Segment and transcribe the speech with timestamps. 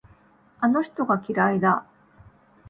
[0.59, 1.85] あの人が嫌いだ。